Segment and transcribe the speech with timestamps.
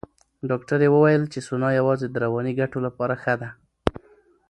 [0.49, 3.49] ډاکټره وویل چې سونا یوازې د رواني ګټو لپاره ښه ده.